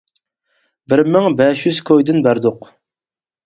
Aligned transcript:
—بىر 0.93 1.03
مىڭ 1.17 1.29
بەش 1.43 1.63
يۈز 1.67 1.85
كويدىن 1.93 2.21
بەردۇق. 2.29 2.69